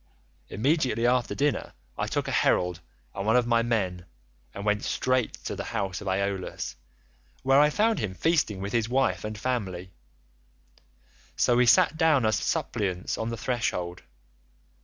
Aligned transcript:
Immediately 0.49 1.05
after 1.05 1.35
dinner 1.35 1.73
I 1.95 2.07
took 2.07 2.27
a 2.27 2.31
herald 2.31 2.79
and 3.13 3.23
one 3.23 3.35
of 3.35 3.45
my 3.45 3.61
men 3.61 4.07
and 4.51 4.65
went 4.65 4.83
straight 4.83 5.33
to 5.45 5.55
the 5.55 5.65
house 5.77 6.01
of 6.01 6.07
Aeolus, 6.07 6.75
where 7.43 7.59
I 7.59 7.69
found 7.69 7.99
him 7.99 8.15
feasting 8.15 8.61
with 8.61 8.73
his 8.73 8.89
wife 8.89 9.23
and 9.23 9.37
family; 9.37 9.91
so 11.35 11.55
we 11.55 11.67
sat 11.67 11.97
down 11.97 12.25
as 12.25 12.37
suppliants 12.37 13.15
on 13.15 13.29
the 13.29 13.37
threshold. 13.37 14.01